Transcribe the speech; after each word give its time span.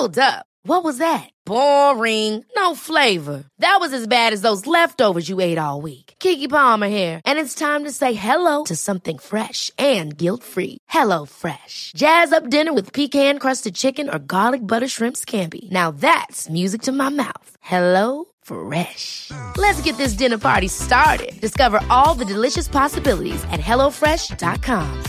Hold 0.00 0.18
up. 0.18 0.46
What 0.62 0.82
was 0.82 0.96
that? 0.96 1.28
Boring. 1.44 2.42
No 2.56 2.74
flavor. 2.74 3.44
That 3.58 3.80
was 3.80 3.92
as 3.92 4.06
bad 4.06 4.32
as 4.32 4.40
those 4.40 4.66
leftovers 4.66 5.28
you 5.28 5.40
ate 5.40 5.58
all 5.58 5.82
week. 5.82 6.14
Kiki 6.18 6.48
Palmer 6.48 6.88
here, 6.88 7.20
and 7.26 7.38
it's 7.38 7.54
time 7.54 7.84
to 7.84 7.90
say 7.90 8.14
hello 8.14 8.64
to 8.64 8.76
something 8.76 9.18
fresh 9.18 9.70
and 9.76 10.16
guilt-free. 10.16 10.78
Hello 10.88 11.26
Fresh. 11.26 11.92
Jazz 11.94 12.32
up 12.32 12.48
dinner 12.48 12.72
with 12.72 12.94
pecan-crusted 12.94 13.74
chicken 13.74 14.08
or 14.08 14.18
garlic 14.18 14.66
butter 14.66 14.88
shrimp 14.88 15.16
scampi. 15.16 15.70
Now 15.70 15.90
that's 15.90 16.48
music 16.48 16.80
to 16.82 16.92
my 16.92 17.10
mouth. 17.10 17.50
Hello 17.60 18.24
Fresh. 18.40 19.32
Let's 19.58 19.82
get 19.82 19.98
this 19.98 20.14
dinner 20.14 20.38
party 20.38 20.68
started. 20.68 21.38
Discover 21.42 21.78
all 21.90 22.14
the 22.14 22.24
delicious 22.24 22.68
possibilities 22.68 23.44
at 23.50 23.60
hellofresh.com. 23.60 25.02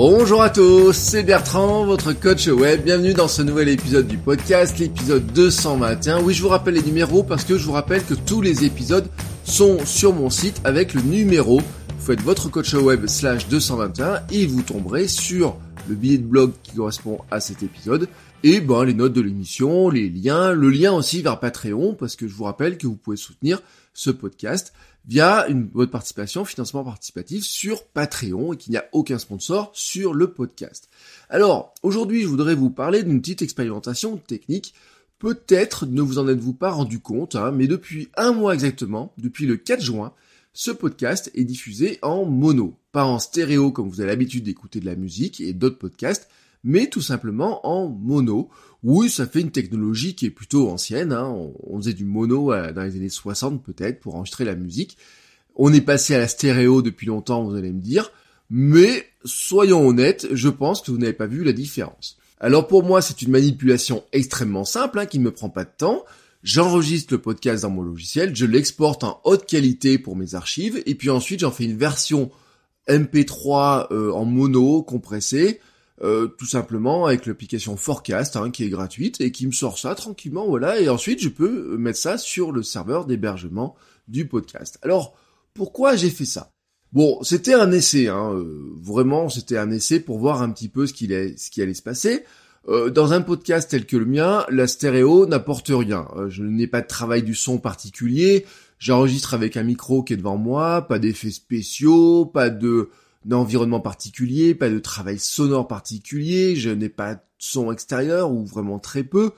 Bonjour 0.00 0.42
à 0.42 0.48
tous, 0.48 0.92
c'est 0.92 1.24
Bertrand, 1.24 1.84
votre 1.84 2.12
coach 2.12 2.46
web. 2.46 2.84
Bienvenue 2.84 3.14
dans 3.14 3.26
ce 3.26 3.42
nouvel 3.42 3.68
épisode 3.68 4.06
du 4.06 4.16
podcast, 4.16 4.78
l'épisode 4.78 5.26
221. 5.32 6.22
Oui, 6.22 6.34
je 6.34 6.40
vous 6.40 6.48
rappelle 6.48 6.74
les 6.74 6.84
numéros 6.84 7.24
parce 7.24 7.42
que 7.42 7.58
je 7.58 7.66
vous 7.66 7.72
rappelle 7.72 8.04
que 8.04 8.14
tous 8.14 8.40
les 8.40 8.64
épisodes 8.64 9.08
sont 9.42 9.84
sur 9.84 10.14
mon 10.14 10.30
site 10.30 10.60
avec 10.62 10.94
le 10.94 11.02
numéro. 11.02 11.58
Vous 11.58 12.06
faites 12.06 12.20
votre 12.20 12.48
coach 12.48 12.74
web 12.74 13.08
slash 13.08 13.48
221 13.48 14.20
et 14.30 14.46
vous 14.46 14.62
tomberez 14.62 15.08
sur 15.08 15.56
le 15.88 15.94
billet 15.94 16.18
de 16.18 16.26
blog 16.26 16.52
qui 16.62 16.76
correspond 16.76 17.20
à 17.30 17.40
cet 17.40 17.62
épisode 17.62 18.08
et 18.42 18.60
ben 18.60 18.84
les 18.84 18.94
notes 18.94 19.12
de 19.12 19.20
l'émission, 19.20 19.88
les 19.90 20.08
liens, 20.08 20.52
le 20.52 20.70
lien 20.70 20.92
aussi 20.92 21.22
vers 21.22 21.40
Patreon 21.40 21.94
parce 21.94 22.14
que 22.14 22.28
je 22.28 22.34
vous 22.34 22.44
rappelle 22.44 22.78
que 22.78 22.86
vous 22.86 22.96
pouvez 22.96 23.16
soutenir 23.16 23.60
ce 23.94 24.10
podcast 24.10 24.72
via 25.06 25.48
une, 25.48 25.68
votre 25.72 25.90
participation, 25.90 26.44
financement 26.44 26.84
participatif 26.84 27.42
sur 27.44 27.84
Patreon 27.84 28.52
et 28.52 28.56
qu'il 28.56 28.72
n'y 28.72 28.76
a 28.76 28.88
aucun 28.92 29.18
sponsor 29.18 29.70
sur 29.74 30.12
le 30.14 30.30
podcast. 30.30 30.88
Alors, 31.30 31.74
aujourd'hui, 31.82 32.22
je 32.22 32.28
voudrais 32.28 32.54
vous 32.54 32.70
parler 32.70 33.02
d'une 33.02 33.20
petite 33.20 33.42
expérimentation 33.42 34.18
technique. 34.18 34.74
Peut-être 35.18 35.86
ne 35.86 36.02
vous 36.02 36.18
en 36.18 36.28
êtes-vous 36.28 36.52
pas 36.52 36.70
rendu 36.70 37.00
compte, 37.00 37.34
hein, 37.34 37.50
mais 37.50 37.66
depuis 37.66 38.08
un 38.16 38.32
mois 38.32 38.54
exactement, 38.54 39.12
depuis 39.18 39.46
le 39.46 39.56
4 39.56 39.80
juin, 39.82 40.12
ce 40.60 40.72
podcast 40.72 41.30
est 41.36 41.44
diffusé 41.44 42.00
en 42.02 42.24
mono, 42.24 42.76
pas 42.90 43.04
en 43.04 43.20
stéréo 43.20 43.70
comme 43.70 43.88
vous 43.88 44.00
avez 44.00 44.10
l'habitude 44.10 44.42
d'écouter 44.42 44.80
de 44.80 44.86
la 44.86 44.96
musique 44.96 45.40
et 45.40 45.52
d'autres 45.52 45.78
podcasts, 45.78 46.28
mais 46.64 46.88
tout 46.88 47.00
simplement 47.00 47.64
en 47.64 47.88
mono. 47.88 48.50
Oui, 48.82 49.08
ça 49.08 49.28
fait 49.28 49.40
une 49.40 49.52
technologie 49.52 50.16
qui 50.16 50.26
est 50.26 50.30
plutôt 50.30 50.68
ancienne. 50.68 51.12
Hein. 51.12 51.32
On, 51.62 51.78
faisait 51.78 51.92
du 51.92 52.04
mono 52.04 52.52
euh, 52.52 52.72
dans 52.72 52.82
les 52.82 52.96
années 52.96 53.08
60 53.08 53.62
peut-être 53.62 54.00
pour 54.00 54.16
enregistrer 54.16 54.44
la 54.44 54.56
musique. 54.56 54.98
On 55.54 55.72
est 55.72 55.80
passé 55.80 56.16
à 56.16 56.18
la 56.18 56.26
stéréo 56.26 56.82
depuis 56.82 57.06
longtemps, 57.06 57.44
vous 57.44 57.54
allez 57.54 57.72
me 57.72 57.80
dire. 57.80 58.10
Mais 58.50 59.06
soyons 59.24 59.86
honnêtes, 59.86 60.26
je 60.32 60.48
pense 60.48 60.82
que 60.82 60.90
vous 60.90 60.98
n'avez 60.98 61.12
pas 61.12 61.26
vu 61.26 61.44
la 61.44 61.52
différence. 61.52 62.18
Alors 62.40 62.66
pour 62.66 62.82
moi, 62.82 63.00
c'est 63.00 63.22
une 63.22 63.30
manipulation 63.30 64.02
extrêmement 64.10 64.64
simple, 64.64 64.98
hein, 64.98 65.06
qui 65.06 65.20
ne 65.20 65.24
me 65.24 65.30
prend 65.30 65.50
pas 65.50 65.62
de 65.62 65.70
temps. 65.78 66.04
J'enregistre 66.48 67.12
le 67.12 67.20
podcast 67.20 67.64
dans 67.64 67.68
mon 67.68 67.82
logiciel, 67.82 68.34
je 68.34 68.46
l'exporte 68.46 69.04
en 69.04 69.20
haute 69.24 69.44
qualité 69.44 69.98
pour 69.98 70.16
mes 70.16 70.34
archives, 70.34 70.82
et 70.86 70.94
puis 70.94 71.10
ensuite 71.10 71.40
j'en 71.40 71.50
fais 71.50 71.64
une 71.64 71.76
version 71.76 72.30
MP3 72.88 73.88
euh, 73.92 74.10
en 74.12 74.24
mono 74.24 74.82
compressée 74.82 75.60
euh, 76.00 76.26
tout 76.26 76.46
simplement 76.46 77.04
avec 77.04 77.26
l'application 77.26 77.76
Forecast 77.76 78.36
hein, 78.36 78.50
qui 78.50 78.64
est 78.64 78.70
gratuite 78.70 79.20
et 79.20 79.30
qui 79.30 79.46
me 79.46 79.52
sort 79.52 79.78
ça 79.78 79.94
tranquillement, 79.94 80.46
voilà, 80.46 80.80
et 80.80 80.88
ensuite 80.88 81.20
je 81.20 81.28
peux 81.28 81.76
mettre 81.76 81.98
ça 81.98 82.16
sur 82.16 82.50
le 82.50 82.62
serveur 82.62 83.04
d'hébergement 83.04 83.76
du 84.06 84.26
podcast. 84.26 84.78
Alors, 84.80 85.18
pourquoi 85.52 85.96
j'ai 85.96 86.08
fait 86.08 86.24
ça? 86.24 86.50
Bon, 86.92 87.22
c'était 87.24 87.52
un 87.52 87.70
essai, 87.72 88.08
hein, 88.08 88.32
euh, 88.32 88.72
vraiment 88.80 89.28
c'était 89.28 89.58
un 89.58 89.70
essai 89.70 90.00
pour 90.00 90.18
voir 90.18 90.40
un 90.40 90.50
petit 90.52 90.70
peu 90.70 90.86
ce, 90.86 90.94
qui 90.94 91.12
allait 91.12 91.74
se 91.74 91.82
passer. 91.82 92.24
Euh, 92.68 92.90
dans 92.90 93.12
un 93.14 93.22
podcast 93.22 93.70
tel 93.70 93.86
que 93.86 93.96
le 93.96 94.04
mien, 94.04 94.44
la 94.50 94.66
stéréo 94.66 95.26
n'apporte 95.26 95.70
rien. 95.70 96.06
je 96.28 96.42
n'ai 96.42 96.66
pas 96.66 96.82
de 96.82 96.86
travail 96.86 97.22
du 97.22 97.34
son 97.34 97.58
particulier, 97.58 98.44
j'enregistre 98.78 99.32
avec 99.32 99.56
un 99.56 99.62
micro 99.62 100.02
qui 100.02 100.12
est 100.12 100.18
devant 100.18 100.36
moi, 100.36 100.82
pas 100.82 100.98
d'effets 100.98 101.30
spéciaux, 101.30 102.26
pas 102.26 102.50
de 102.50 102.90
d'environnement 103.24 103.80
particulier, 103.80 104.54
pas 104.54 104.70
de 104.70 104.78
travail 104.78 105.18
sonore 105.18 105.68
particulier, 105.68 106.56
je 106.56 106.70
n'ai 106.70 106.88
pas 106.88 107.16
de 107.16 107.20
son 107.38 107.72
extérieur 107.72 108.30
ou 108.30 108.44
vraiment 108.46 108.78
très 108.78 109.02
peu. 109.02 109.32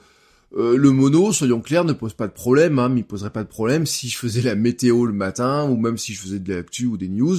Euh, 0.57 0.77
le 0.77 0.91
mono, 0.91 1.31
soyons 1.31 1.61
clairs, 1.61 1.85
ne 1.85 1.93
pose 1.93 2.13
pas 2.13 2.27
de 2.27 2.33
problème, 2.33 2.79
hein, 2.79 2.93
il 2.95 3.05
poserait 3.05 3.31
pas 3.31 3.43
de 3.43 3.49
problème 3.49 3.85
si 3.85 4.09
je 4.09 4.17
faisais 4.17 4.41
la 4.41 4.55
météo 4.55 5.05
le 5.05 5.13
matin 5.13 5.67
ou 5.69 5.77
même 5.77 5.97
si 5.97 6.13
je 6.13 6.21
faisais 6.21 6.39
de 6.39 6.53
l'actu 6.53 6.85
ou 6.85 6.97
des 6.97 7.07
news. 7.07 7.37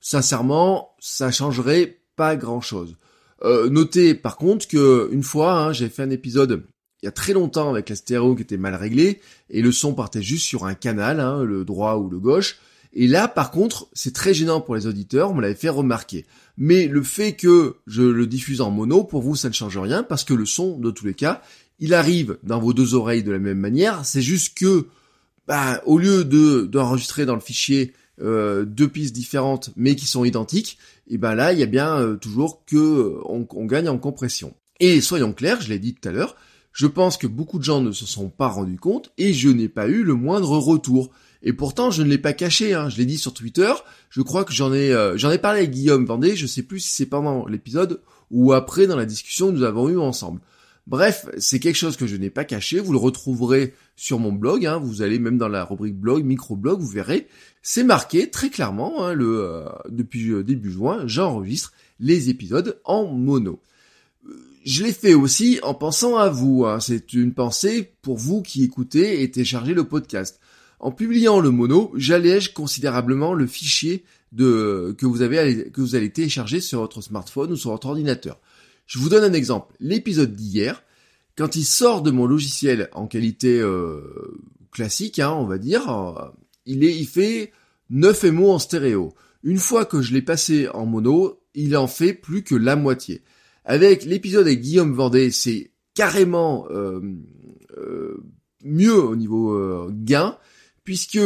Sincèrement, 0.00 0.94
ça 0.98 1.30
changerait 1.30 2.00
pas 2.16 2.36
grand 2.36 2.60
chose. 2.60 2.96
Euh, 3.44 3.68
notez 3.68 4.14
par 4.14 4.36
contre 4.36 4.68
que 4.68 5.08
une 5.12 5.22
fois, 5.22 5.54
hein, 5.54 5.72
j'ai 5.72 5.88
fait 5.88 6.02
un 6.02 6.10
épisode 6.10 6.64
il 7.02 7.06
y 7.06 7.08
a 7.08 7.12
très 7.12 7.32
longtemps 7.32 7.68
avec 7.68 7.88
la 7.88 7.96
stéréo 7.96 8.36
qui 8.36 8.42
était 8.42 8.56
mal 8.56 8.76
réglée 8.76 9.20
et 9.50 9.60
le 9.60 9.72
son 9.72 9.92
partait 9.92 10.22
juste 10.22 10.46
sur 10.46 10.66
un 10.66 10.74
canal, 10.74 11.18
hein, 11.18 11.42
le 11.42 11.64
droit 11.64 11.96
ou 11.96 12.08
le 12.08 12.20
gauche. 12.20 12.58
Et 12.92 13.08
là, 13.08 13.26
par 13.26 13.50
contre, 13.50 13.88
c'est 13.92 14.14
très 14.14 14.34
gênant 14.34 14.60
pour 14.60 14.76
les 14.76 14.86
auditeurs, 14.86 15.30
on 15.30 15.34
me 15.34 15.42
l'avait 15.42 15.54
fait 15.54 15.68
remarquer. 15.68 16.26
Mais 16.58 16.86
le 16.86 17.02
fait 17.02 17.32
que 17.32 17.76
je 17.86 18.02
le 18.02 18.26
diffuse 18.26 18.60
en 18.60 18.70
mono, 18.70 19.02
pour 19.02 19.22
vous, 19.22 19.34
ça 19.34 19.48
ne 19.48 19.54
change 19.54 19.78
rien, 19.78 20.02
parce 20.02 20.24
que 20.24 20.34
le 20.34 20.44
son, 20.44 20.78
de 20.78 20.90
tous 20.90 21.06
les 21.06 21.14
cas, 21.14 21.40
il 21.78 21.94
arrive 21.94 22.38
dans 22.42 22.60
vos 22.60 22.74
deux 22.74 22.94
oreilles 22.94 23.22
de 23.22 23.32
la 23.32 23.38
même 23.38 23.58
manière. 23.58 24.04
C'est 24.04 24.22
juste 24.22 24.56
que, 24.58 24.86
bah, 25.48 25.82
au 25.86 25.98
lieu 25.98 26.24
de 26.24 26.66
d'enregistrer 26.66 27.24
dans 27.24 27.34
le 27.34 27.40
fichier 27.40 27.94
euh, 28.22 28.64
deux 28.64 28.88
pistes 28.88 29.14
différentes, 29.14 29.70
mais 29.76 29.96
qui 29.96 30.06
sont 30.06 30.24
identiques, 30.24 30.78
et 31.08 31.18
ben 31.18 31.34
là, 31.34 31.52
il 31.52 31.58
y 31.58 31.62
a 31.62 31.66
bien 31.66 31.98
euh, 31.98 32.16
toujours 32.16 32.64
que 32.64 32.76
euh, 32.76 33.20
on, 33.24 33.66
gagne 33.66 33.88
en 33.88 33.98
compression. 33.98 34.54
Et 34.80 35.00
soyons 35.00 35.32
clairs, 35.32 35.60
je 35.60 35.68
l'ai 35.68 35.78
dit 35.78 35.94
tout 35.94 36.08
à 36.08 36.12
l'heure, 36.12 36.36
je 36.72 36.86
pense 36.86 37.16
que 37.16 37.26
beaucoup 37.26 37.58
de 37.58 37.64
gens 37.64 37.80
ne 37.80 37.92
se 37.92 38.06
sont 38.06 38.30
pas 38.30 38.48
rendus 38.48 38.78
compte, 38.78 39.12
et 39.18 39.32
je 39.32 39.48
n'ai 39.48 39.68
pas 39.68 39.88
eu 39.88 40.04
le 40.04 40.14
moindre 40.14 40.56
retour. 40.56 41.10
Et 41.42 41.52
pourtant, 41.52 41.90
je 41.90 42.02
ne 42.02 42.08
l'ai 42.08 42.18
pas 42.18 42.32
caché, 42.32 42.72
hein. 42.72 42.88
je 42.88 42.96
l'ai 42.96 43.04
dit 43.04 43.18
sur 43.18 43.34
Twitter. 43.34 43.72
Je 44.10 44.22
crois 44.22 44.44
que 44.44 44.52
j'en 44.52 44.72
ai, 44.72 44.92
euh, 44.92 45.16
j'en 45.16 45.30
ai 45.30 45.38
parlé 45.38 45.60
avec 45.60 45.72
Guillaume 45.72 46.06
Vendée. 46.06 46.36
Je 46.36 46.46
sais 46.46 46.62
plus 46.62 46.80
si 46.80 46.90
c'est 46.90 47.06
pendant 47.06 47.46
l'épisode 47.46 48.00
ou 48.30 48.52
après 48.52 48.86
dans 48.86 48.96
la 48.96 49.04
discussion 49.04 49.48
que 49.48 49.52
nous 49.52 49.64
avons 49.64 49.88
eue 49.88 49.98
ensemble. 49.98 50.40
Bref, 50.86 51.26
c'est 51.38 51.60
quelque 51.60 51.76
chose 51.76 51.96
que 51.96 52.06
je 52.06 52.16
n'ai 52.16 52.30
pas 52.30 52.44
caché. 52.44 52.80
Vous 52.80 52.92
le 52.92 52.98
retrouverez 52.98 53.74
sur 53.94 54.18
mon 54.18 54.32
blog. 54.32 54.66
Hein. 54.66 54.78
Vous 54.78 55.02
allez 55.02 55.18
même 55.18 55.38
dans 55.38 55.48
la 55.48 55.64
rubrique 55.64 55.96
blog, 55.96 56.24
micro-blog, 56.24 56.80
vous 56.80 56.88
verrez. 56.88 57.28
C'est 57.62 57.84
marqué 57.84 58.30
très 58.30 58.50
clairement. 58.50 59.04
Hein, 59.04 59.14
le 59.14 59.44
euh, 59.44 59.68
depuis 59.88 60.30
euh, 60.30 60.42
début 60.42 60.72
juin, 60.72 61.04
j'enregistre 61.06 61.72
les 62.00 62.30
épisodes 62.30 62.80
en 62.84 63.04
mono. 63.06 63.60
Je 64.64 64.84
l'ai 64.84 64.92
fait 64.92 65.14
aussi 65.14 65.60
en 65.62 65.74
pensant 65.74 66.16
à 66.16 66.28
vous. 66.28 66.64
Hein. 66.64 66.80
C'est 66.80 67.12
une 67.12 67.34
pensée 67.34 67.92
pour 68.02 68.16
vous 68.16 68.42
qui 68.42 68.64
écoutez 68.64 69.22
et 69.22 69.30
téléchargez 69.30 69.74
le 69.74 69.84
podcast. 69.84 70.40
En 70.80 70.90
publiant 70.90 71.38
le 71.38 71.50
mono, 71.50 71.92
j'allège 71.94 72.54
considérablement 72.54 73.34
le 73.34 73.46
fichier 73.46 74.04
de, 74.32 74.96
que, 74.98 75.06
vous 75.06 75.22
avez, 75.22 75.70
que 75.70 75.80
vous 75.80 75.94
allez 75.94 76.10
télécharger 76.10 76.60
sur 76.60 76.80
votre 76.80 77.02
smartphone 77.02 77.52
ou 77.52 77.56
sur 77.56 77.70
votre 77.70 77.86
ordinateur. 77.86 78.40
Je 78.86 78.98
vous 78.98 79.08
donne 79.08 79.24
un 79.24 79.32
exemple. 79.32 79.74
L'épisode 79.80 80.34
d'hier, 80.34 80.82
quand 81.36 81.56
il 81.56 81.64
sort 81.64 82.02
de 82.02 82.10
mon 82.10 82.26
logiciel 82.26 82.88
en 82.92 83.06
qualité 83.06 83.58
euh, 83.60 84.00
classique, 84.70 85.18
hein, 85.18 85.32
on 85.32 85.46
va 85.46 85.58
dire, 85.58 85.90
euh, 85.90 86.28
il, 86.66 86.84
est, 86.84 86.96
il 86.96 87.06
fait 87.06 87.52
9 87.90 88.24
MO 88.32 88.50
en 88.50 88.58
stéréo. 88.58 89.14
Une 89.42 89.58
fois 89.58 89.84
que 89.84 90.02
je 90.02 90.12
l'ai 90.12 90.22
passé 90.22 90.68
en 90.68 90.86
mono, 90.86 91.40
il 91.54 91.76
en 91.76 91.86
fait 91.86 92.12
plus 92.12 92.42
que 92.42 92.54
la 92.54 92.76
moitié. 92.76 93.22
Avec 93.64 94.04
l'épisode 94.04 94.46
avec 94.46 94.60
Guillaume 94.60 94.94
Vendée, 94.94 95.30
c'est 95.30 95.70
carrément 95.94 96.66
euh, 96.70 97.00
mieux 98.64 99.02
au 99.02 99.16
niveau 99.16 99.88
gain 99.90 100.36
puisque 100.84 101.18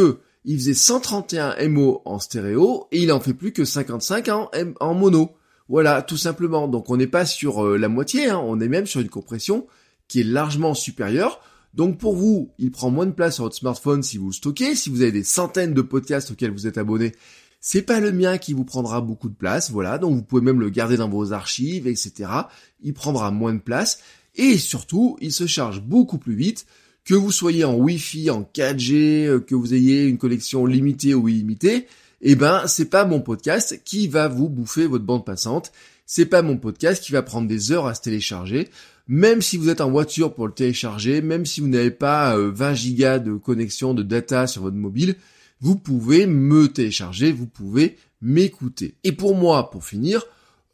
il 0.45 0.57
faisait 0.57 0.73
131 0.73 1.67
MO 1.67 2.01
en 2.05 2.19
stéréo 2.19 2.87
et 2.91 3.03
il 3.03 3.11
en 3.11 3.19
fait 3.19 3.33
plus 3.33 3.51
que 3.51 3.65
55 3.65 4.29
en, 4.29 4.49
en 4.79 4.93
mono. 4.93 5.36
Voilà, 5.69 6.01
tout 6.01 6.17
simplement. 6.17 6.67
Donc 6.67 6.89
on 6.89 6.97
n'est 6.97 7.07
pas 7.07 7.25
sur 7.25 7.65
euh, 7.65 7.77
la 7.77 7.89
moitié, 7.89 8.29
hein. 8.29 8.41
on 8.43 8.59
est 8.59 8.67
même 8.67 8.85
sur 8.85 9.01
une 9.01 9.09
compression 9.09 9.67
qui 10.07 10.21
est 10.21 10.23
largement 10.23 10.73
supérieure. 10.73 11.41
Donc 11.73 11.97
pour 11.97 12.15
vous, 12.15 12.51
il 12.57 12.71
prend 12.71 12.89
moins 12.89 13.05
de 13.05 13.11
place 13.11 13.35
sur 13.35 13.43
votre 13.43 13.55
smartphone 13.55 14.01
si 14.01 14.17
vous 14.17 14.27
le 14.27 14.33
stockez. 14.33 14.75
Si 14.75 14.89
vous 14.89 15.01
avez 15.01 15.11
des 15.11 15.23
centaines 15.23 15.73
de 15.73 15.81
podcasts 15.81 16.31
auxquels 16.31 16.51
vous 16.51 16.67
êtes 16.67 16.77
abonné, 16.77 17.13
c'est 17.59 17.81
pas 17.81 17.99
le 17.99 18.11
mien 18.11 18.37
qui 18.37 18.53
vous 18.53 18.63
prendra 18.63 19.01
beaucoup 19.01 19.29
de 19.29 19.35
place. 19.35 19.71
Voilà, 19.71 19.97
donc 19.97 20.15
vous 20.15 20.23
pouvez 20.23 20.41
même 20.41 20.59
le 20.59 20.69
garder 20.69 20.97
dans 20.97 21.09
vos 21.09 21.33
archives, 21.33 21.87
etc. 21.87 22.31
Il 22.81 22.93
prendra 22.93 23.31
moins 23.31 23.53
de 23.53 23.59
place 23.59 23.99
et 24.35 24.57
surtout, 24.57 25.17
il 25.19 25.33
se 25.33 25.47
charge 25.47 25.81
beaucoup 25.81 26.17
plus 26.17 26.35
vite 26.35 26.65
que 27.03 27.15
vous 27.15 27.31
soyez 27.31 27.63
en 27.63 27.75
Wi-Fi, 27.75 28.29
en 28.29 28.43
4G, 28.43 29.25
euh, 29.27 29.39
que 29.39 29.55
vous 29.55 29.73
ayez 29.73 30.05
une 30.05 30.17
collection 30.17 30.65
limitée 30.65 31.13
ou 31.13 31.29
illimitée, 31.29 31.87
eh 32.21 32.35
ben, 32.35 32.63
c'est 32.67 32.89
pas 32.89 33.05
mon 33.05 33.21
podcast 33.21 33.81
qui 33.83 34.07
va 34.07 34.27
vous 34.27 34.49
bouffer 34.49 34.87
votre 34.87 35.05
bande 35.05 35.25
passante. 35.25 35.71
C'est 36.05 36.25
pas 36.25 36.41
mon 36.41 36.57
podcast 36.57 37.03
qui 37.03 37.11
va 37.11 37.21
prendre 37.21 37.47
des 37.47 37.71
heures 37.71 37.85
à 37.85 37.93
se 37.93 38.01
télécharger. 38.01 38.69
Même 39.07 39.41
si 39.41 39.57
vous 39.57 39.69
êtes 39.69 39.81
en 39.81 39.91
voiture 39.91 40.33
pour 40.33 40.47
le 40.47 40.53
télécharger, 40.53 41.21
même 41.21 41.45
si 41.45 41.61
vous 41.61 41.67
n'avez 41.67 41.91
pas 41.91 42.37
20 42.37 42.71
euh, 42.71 42.73
gigas 42.73 43.19
de 43.19 43.33
connexion 43.33 43.93
de 43.93 44.03
data 44.03 44.47
sur 44.47 44.63
votre 44.63 44.75
mobile, 44.75 45.15
vous 45.61 45.75
pouvez 45.75 46.27
me 46.27 46.67
télécharger, 46.67 47.31
vous 47.31 47.47
pouvez 47.47 47.97
m'écouter. 48.21 48.95
Et 49.03 49.11
pour 49.11 49.35
moi, 49.35 49.69
pour 49.69 49.85
finir, 49.85 50.23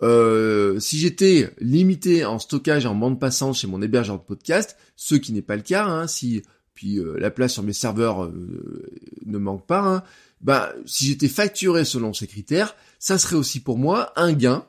euh, 0.01 0.79
si 0.79 0.97
j'étais 0.97 1.49
limité 1.59 2.25
en 2.25 2.39
stockage 2.39 2.85
et 2.85 2.87
en 2.87 2.95
bande 2.95 3.19
passante 3.19 3.55
chez 3.55 3.67
mon 3.67 3.81
hébergeur 3.81 4.17
de 4.17 4.23
podcast, 4.23 4.77
ce 4.95 5.15
qui 5.15 5.31
n'est 5.31 5.41
pas 5.41 5.55
le 5.55 5.61
cas, 5.61 5.85
hein, 5.85 6.07
si 6.07 6.43
puis 6.73 6.99
euh, 6.99 7.17
la 7.19 7.31
place 7.31 7.53
sur 7.53 7.63
mes 7.63 7.73
serveurs 7.73 8.23
euh, 8.23 8.85
ne 9.25 9.37
manque 9.37 9.65
pas, 9.65 9.81
hein, 9.81 10.03
bah, 10.41 10.73
si 10.85 11.05
j'étais 11.05 11.27
facturé 11.27 11.85
selon 11.85 12.13
ces 12.13 12.27
critères, 12.27 12.75
ça 12.99 13.17
serait 13.17 13.35
aussi 13.35 13.59
pour 13.59 13.77
moi 13.77 14.11
un 14.15 14.33
gain 14.33 14.65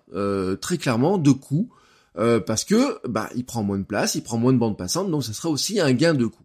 très 0.60 0.78
clairement 0.78 1.18
de 1.18 1.32
coût 1.32 1.68
parce 2.14 2.64
que 2.64 3.00
bah 3.08 3.28
il 3.34 3.44
prend 3.44 3.64
moins 3.64 3.78
de 3.78 3.84
place, 3.84 4.14
il 4.14 4.22
prend 4.22 4.38
moins 4.38 4.52
de 4.52 4.58
bande 4.58 4.78
passante, 4.78 5.10
donc 5.10 5.24
ça 5.24 5.32
serait 5.32 5.48
aussi 5.48 5.80
un 5.80 5.92
gain 5.92 6.14
de 6.14 6.26
coût. 6.26 6.44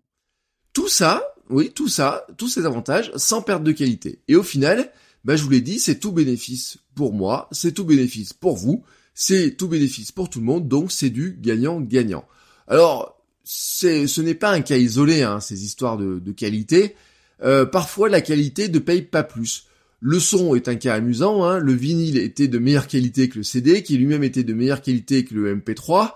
Tout 0.73 0.87
ça, 0.87 1.35
oui, 1.49 1.71
tout 1.71 1.87
ça, 1.87 2.25
tous 2.37 2.47
ces 2.47 2.65
avantages 2.65 3.11
sans 3.15 3.41
perte 3.41 3.63
de 3.63 3.71
qualité. 3.71 4.21
Et 4.27 4.35
au 4.35 4.43
final, 4.43 4.91
bah, 5.25 5.35
je 5.35 5.43
vous 5.43 5.49
l'ai 5.49 5.61
dit, 5.61 5.79
c'est 5.79 5.99
tout 5.99 6.11
bénéfice 6.11 6.77
pour 6.95 7.13
moi, 7.13 7.47
c'est 7.51 7.73
tout 7.73 7.85
bénéfice 7.85 8.33
pour 8.33 8.55
vous, 8.55 8.83
c'est 9.13 9.55
tout 9.57 9.67
bénéfice 9.67 10.11
pour 10.11 10.29
tout 10.29 10.39
le 10.39 10.45
monde, 10.45 10.67
donc 10.67 10.91
c'est 10.91 11.09
du 11.09 11.37
gagnant-gagnant. 11.41 12.25
Alors, 12.67 13.18
ce 13.51 14.21
n'est 14.21 14.35
pas 14.35 14.51
un 14.51 14.61
cas 14.61 14.77
isolé, 14.77 15.23
hein, 15.23 15.39
ces 15.39 15.63
histoires 15.63 15.97
de, 15.97 16.31
qualité. 16.31 16.95
Euh, 17.41 17.65
parfois, 17.65 18.09
la 18.09 18.21
qualité 18.21 18.69
ne 18.69 18.79
paye 18.79 19.01
pas 19.01 19.23
plus. 19.23 19.65
Le 20.01 20.19
son 20.19 20.55
est 20.55 20.67
un 20.67 20.75
cas 20.75 20.95
amusant, 20.95 21.43
hein. 21.43 21.57
le 21.57 21.73
vinyle 21.73 22.17
était 22.17 22.47
de 22.47 22.59
meilleure 22.59 22.87
qualité 22.87 23.27
que 23.27 23.37
le 23.37 23.43
CD, 23.43 23.83
qui 23.83 23.97
lui-même 23.97 24.23
était 24.23 24.43
de 24.43 24.53
meilleure 24.53 24.81
qualité 24.81 25.25
que 25.25 25.33
le 25.33 25.55
MP3, 25.55 26.13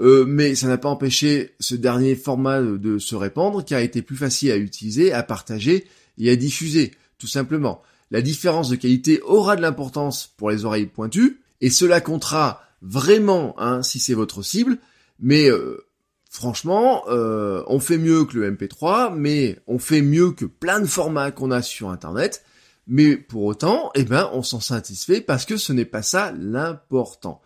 euh, 0.00 0.24
mais 0.26 0.54
ça 0.54 0.68
n'a 0.68 0.76
pas 0.76 0.88
empêché 0.88 1.52
ce 1.60 1.74
dernier 1.74 2.14
format 2.14 2.60
de 2.60 2.98
se 2.98 3.14
répandre, 3.14 3.64
qui 3.64 3.74
a 3.74 3.80
été 3.80 4.02
plus 4.02 4.16
facile 4.16 4.50
à 4.50 4.56
utiliser, 4.56 5.12
à 5.12 5.22
partager 5.22 5.86
et 6.18 6.30
à 6.30 6.36
diffuser, 6.36 6.92
tout 7.18 7.26
simplement 7.26 7.82
la 8.12 8.20
différence 8.20 8.68
de 8.68 8.76
qualité 8.76 9.20
aura 9.22 9.56
de 9.56 9.62
l'importance 9.62 10.32
pour 10.36 10.50
les 10.50 10.66
oreilles 10.66 10.86
pointues, 10.86 11.40
et 11.62 11.70
cela 11.70 12.00
comptera 12.00 12.62
vraiment 12.82 13.54
hein, 13.58 13.82
si 13.82 13.98
c'est 13.98 14.14
votre 14.14 14.42
cible, 14.42 14.76
mais 15.18 15.50
euh, 15.50 15.86
franchement, 16.32 17.04
euh, 17.08 17.62
on 17.66 17.78
fait 17.78 17.98
mieux 17.98 18.24
que 18.24 18.38
le 18.38 18.50
MP3, 18.50 19.14
mais 19.14 19.58
on 19.66 19.78
fait 19.78 20.00
mieux 20.00 20.30
que 20.30 20.46
plein 20.46 20.80
de 20.80 20.86
formats 20.86 21.30
qu'on 21.30 21.50
a 21.50 21.60
sur 21.60 21.90
Internet, 21.90 22.42
mais 22.86 23.18
pour 23.18 23.44
autant, 23.44 23.90
eh 23.94 24.04
ben, 24.04 24.30
on 24.32 24.42
s'en 24.42 24.58
satisfait 24.58 25.20
parce 25.20 25.44
que 25.44 25.58
ce 25.58 25.74
n'est 25.74 25.84
pas 25.84 26.00
ça 26.00 26.32
l'important. 26.40 27.42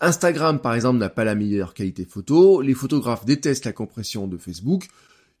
Instagram, 0.00 0.58
par 0.58 0.74
exemple, 0.74 0.98
n'a 0.98 1.10
pas 1.10 1.24
la 1.24 1.34
meilleure 1.34 1.74
qualité 1.74 2.06
photo, 2.06 2.62
les 2.62 2.72
photographes 2.72 3.26
détestent 3.26 3.66
la 3.66 3.72
compression 3.72 4.26
de 4.26 4.38
Facebook, 4.38 4.88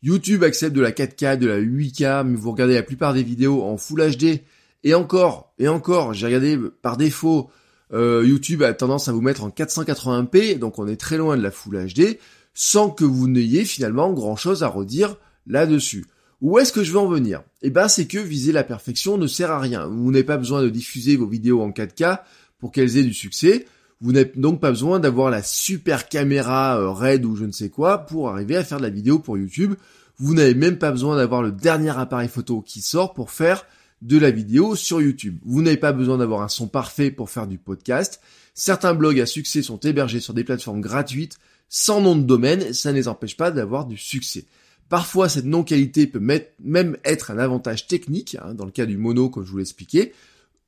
YouTube 0.02 0.44
accepte 0.44 0.76
de 0.76 0.82
la 0.82 0.92
4K, 0.92 1.38
de 1.38 1.46
la 1.46 1.58
8K, 1.58 2.24
mais 2.26 2.36
vous 2.36 2.50
regardez 2.50 2.74
la 2.74 2.82
plupart 2.82 3.14
des 3.14 3.22
vidéos 3.22 3.62
en 3.62 3.78
Full 3.78 4.14
HD, 4.14 4.42
et 4.84 4.92
encore, 4.92 5.54
et 5.58 5.68
encore, 5.68 6.12
j'ai 6.12 6.26
regardé 6.26 6.58
par 6.82 6.98
défaut, 6.98 7.50
euh, 7.94 8.22
YouTube 8.26 8.62
a 8.62 8.74
tendance 8.74 9.08
à 9.08 9.12
vous 9.12 9.22
mettre 9.22 9.42
en 9.42 9.48
480p, 9.48 10.58
donc 10.58 10.78
on 10.78 10.86
est 10.86 11.00
très 11.00 11.16
loin 11.16 11.38
de 11.38 11.42
la 11.42 11.50
Full 11.50 11.86
HD, 11.86 12.18
sans 12.54 12.90
que 12.90 13.04
vous 13.04 13.28
n'ayez 13.28 13.64
finalement 13.64 14.12
grand 14.12 14.36
chose 14.36 14.62
à 14.62 14.68
redire 14.68 15.16
là-dessus. 15.46 16.06
Où 16.40 16.58
est-ce 16.58 16.72
que 16.72 16.82
je 16.82 16.92
veux 16.92 16.98
en 16.98 17.08
venir? 17.08 17.42
Eh 17.62 17.70
ben, 17.70 17.88
c'est 17.88 18.06
que 18.06 18.18
viser 18.18 18.52
la 18.52 18.64
perfection 18.64 19.18
ne 19.18 19.26
sert 19.26 19.50
à 19.50 19.60
rien. 19.60 19.86
Vous 19.86 20.10
n'avez 20.10 20.24
pas 20.24 20.38
besoin 20.38 20.62
de 20.62 20.70
diffuser 20.70 21.16
vos 21.16 21.26
vidéos 21.26 21.60
en 21.60 21.70
4K 21.70 22.20
pour 22.58 22.72
qu'elles 22.72 22.96
aient 22.96 23.02
du 23.02 23.12
succès. 23.12 23.66
Vous 24.00 24.12
n'avez 24.12 24.32
donc 24.36 24.60
pas 24.60 24.70
besoin 24.70 24.98
d'avoir 24.98 25.30
la 25.30 25.42
super 25.42 26.08
caméra 26.08 26.80
euh, 26.80 26.90
RED 26.90 27.26
ou 27.26 27.36
je 27.36 27.44
ne 27.44 27.52
sais 27.52 27.68
quoi 27.68 27.98
pour 27.98 28.30
arriver 28.30 28.56
à 28.56 28.64
faire 28.64 28.78
de 28.78 28.84
la 28.84 28.90
vidéo 28.90 29.18
pour 29.18 29.36
YouTube. 29.36 29.74
Vous 30.18 30.32
n'avez 30.34 30.54
même 30.54 30.78
pas 30.78 30.90
besoin 30.90 31.16
d'avoir 31.16 31.42
le 31.42 31.52
dernier 31.52 31.90
appareil 31.90 32.28
photo 32.28 32.62
qui 32.62 32.80
sort 32.80 33.12
pour 33.12 33.30
faire 33.30 33.66
de 34.00 34.18
la 34.18 34.30
vidéo 34.30 34.74
sur 34.76 35.02
YouTube. 35.02 35.38
Vous 35.44 35.60
n'avez 35.60 35.76
pas 35.76 35.92
besoin 35.92 36.16
d'avoir 36.16 36.40
un 36.40 36.48
son 36.48 36.68
parfait 36.68 37.10
pour 37.10 37.28
faire 37.28 37.46
du 37.46 37.58
podcast. 37.58 38.20
Certains 38.54 38.94
blogs 38.94 39.20
à 39.20 39.26
succès 39.26 39.62
sont 39.62 39.78
hébergés 39.80 40.20
sur 40.20 40.32
des 40.32 40.44
plateformes 40.44 40.80
gratuites 40.80 41.38
sans 41.70 42.02
nom 42.02 42.16
de 42.16 42.24
domaine, 42.24 42.74
ça 42.74 42.90
ne 42.90 42.96
les 42.96 43.08
empêche 43.08 43.36
pas 43.36 43.52
d'avoir 43.52 43.86
du 43.86 43.96
succès. 43.96 44.44
Parfois, 44.90 45.28
cette 45.28 45.44
non-qualité 45.44 46.08
peut 46.08 46.20
même 46.62 46.96
être 47.04 47.30
un 47.30 47.38
avantage 47.38 47.86
technique, 47.86 48.36
hein, 48.42 48.54
dans 48.54 48.64
le 48.64 48.72
cas 48.72 48.86
du 48.86 48.98
mono, 48.98 49.30
comme 49.30 49.46
je 49.46 49.52
vous 49.52 49.58
l'expliquais, 49.58 50.12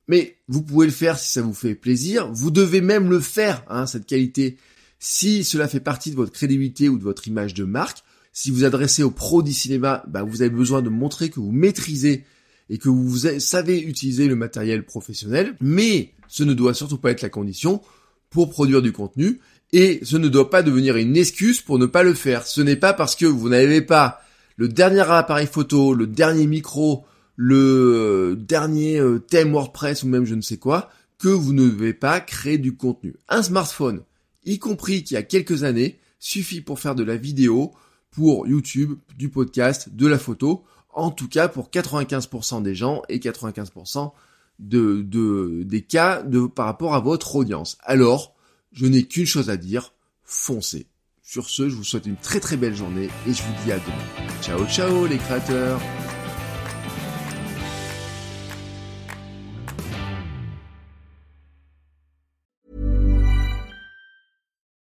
mais 0.07 0.37
vous 0.47 0.63
pouvez 0.63 0.85
le 0.85 0.93
faire 0.93 1.19
si 1.19 1.29
ça 1.29 1.41
vous 1.41 1.53
fait 1.53 1.75
plaisir. 1.75 2.31
Vous 2.31 2.49
devez 2.49 2.79
même 2.79 3.09
le 3.09 3.19
faire, 3.19 3.65
hein, 3.67 3.85
cette 3.85 4.05
qualité, 4.05 4.57
si 4.97 5.43
cela 5.43 5.67
fait 5.67 5.81
partie 5.81 6.09
de 6.09 6.15
votre 6.15 6.31
crédibilité 6.31 6.87
ou 6.87 6.97
de 6.97 7.03
votre 7.03 7.27
image 7.27 7.53
de 7.53 7.65
marque. 7.65 8.03
Si 8.31 8.49
vous 8.49 8.63
adressez 8.63 9.03
aux 9.03 9.11
pros 9.11 9.43
du 9.43 9.51
cinéma, 9.51 10.05
bah, 10.07 10.23
vous 10.23 10.41
avez 10.41 10.49
besoin 10.49 10.81
de 10.81 10.89
montrer 10.89 11.29
que 11.29 11.41
vous 11.41 11.51
maîtrisez 11.51 12.23
et 12.69 12.77
que 12.77 12.87
vous 12.87 13.27
savez 13.39 13.81
utiliser 13.81 14.29
le 14.29 14.37
matériel 14.37 14.85
professionnel, 14.85 15.57
mais 15.59 16.13
ce 16.29 16.43
ne 16.43 16.53
doit 16.53 16.73
surtout 16.73 16.97
pas 16.97 17.11
être 17.11 17.21
la 17.21 17.29
condition 17.29 17.81
pour 18.29 18.49
produire 18.49 18.81
du 18.81 18.93
contenu 18.93 19.41
et 19.73 19.99
ce 20.03 20.15
ne 20.15 20.29
doit 20.29 20.49
pas 20.49 20.63
devenir 20.63 20.95
une 20.95 21.17
excuse 21.17 21.61
pour 21.61 21.79
ne 21.79 21.85
pas 21.85 22.03
le 22.03 22.13
faire. 22.13 22.47
Ce 22.47 22.61
n'est 22.61 22.77
pas 22.77 22.93
parce 22.93 23.15
que 23.15 23.25
vous 23.25 23.49
n'avez 23.49 23.81
pas 23.81 24.21
le 24.55 24.69
dernier 24.69 25.01
appareil 25.01 25.47
photo, 25.47 25.93
le 25.93 26.07
dernier 26.07 26.47
micro, 26.47 27.03
le 27.35 28.37
dernier 28.39 28.99
euh, 28.99 29.19
thème 29.19 29.51
WordPress 29.51 30.03
ou 30.03 30.07
même 30.07 30.25
je 30.25 30.35
ne 30.35 30.41
sais 30.41 30.57
quoi, 30.57 30.89
que 31.19 31.27
vous 31.27 31.51
ne 31.51 31.67
devez 31.67 31.93
pas 31.93 32.21
créer 32.21 32.57
du 32.57 32.77
contenu. 32.77 33.15
Un 33.27 33.43
smartphone, 33.43 34.03
y 34.45 34.59
compris 34.59 35.03
qui 35.03 35.17
a 35.17 35.23
quelques 35.23 35.63
années, 35.63 35.99
suffit 36.19 36.61
pour 36.61 36.79
faire 36.79 36.95
de 36.95 37.03
la 37.03 37.17
vidéo, 37.17 37.73
pour 38.11 38.47
YouTube, 38.47 38.93
du 39.17 39.27
podcast, 39.29 39.89
de 39.91 40.07
la 40.07 40.19
photo 40.19 40.63
en 40.93 41.11
tout 41.11 41.27
cas 41.27 41.47
pour 41.47 41.69
95% 41.69 42.61
des 42.61 42.75
gens 42.75 43.01
et 43.09 43.19
95% 43.19 44.11
de, 44.59 45.01
de, 45.01 45.63
des 45.63 45.81
cas 45.81 46.23
par 46.55 46.67
rapport 46.67 46.93
à 46.93 46.99
votre 46.99 47.35
audience. 47.35 47.77
Alors, 47.83 48.35
je 48.73 48.85
n'ai 48.87 49.03
qu'une 49.03 49.25
chose 49.25 49.49
à 49.49 49.57
dire, 49.57 49.93
foncez. 50.23 50.87
Sur 51.21 51.49
ce, 51.49 51.69
je 51.69 51.75
vous 51.75 51.83
souhaite 51.83 52.05
une 52.05 52.17
très 52.17 52.39
très 52.39 52.57
belle 52.57 52.75
journée 52.75 53.09
et 53.27 53.33
je 53.33 53.41
vous 53.41 53.63
dis 53.63 53.71
à 53.71 53.79
demain. 53.79 54.41
Ciao 54.41 54.65
ciao 54.67 55.07
les 55.07 55.17
créateurs 55.17 55.79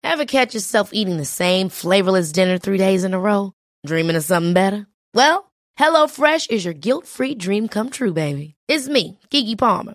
Ever 0.04 0.26
catch 0.26 0.54
yourself 0.54 0.90
eating 0.92 1.16
the 1.16 1.24
same 1.24 1.68
flavorless 1.70 2.32
dinner 2.32 2.58
three 2.58 2.76
days 2.76 3.02
in 3.02 3.14
a 3.14 3.18
row? 3.18 3.52
Dreaming 3.86 4.14
of 4.14 4.22
something 4.22 4.52
better? 4.52 4.86
Well, 5.14 5.50
HelloFresh 5.78 6.50
is 6.50 6.64
your 6.64 6.74
guilt-free 6.74 7.36
dream 7.36 7.66
come 7.66 7.88
true, 7.88 8.12
baby. 8.12 8.54
It's 8.68 8.88
me, 8.88 9.18
Kiki 9.30 9.56
Palmer. 9.56 9.94